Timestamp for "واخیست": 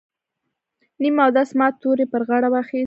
2.51-2.79